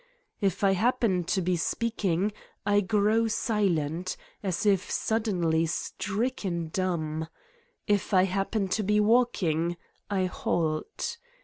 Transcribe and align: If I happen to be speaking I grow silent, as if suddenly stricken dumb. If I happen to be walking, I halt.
If 0.39 0.63
I 0.63 0.71
happen 0.71 1.25
to 1.25 1.43
be 1.43 1.55
speaking 1.55 2.31
I 2.65 2.81
grow 2.81 3.27
silent, 3.27 4.17
as 4.41 4.65
if 4.65 4.89
suddenly 4.89 5.67
stricken 5.67 6.69
dumb. 6.69 7.27
If 7.85 8.11
I 8.11 8.23
happen 8.23 8.67
to 8.69 8.81
be 8.81 8.99
walking, 8.99 9.77
I 10.09 10.25
halt. 10.25 11.19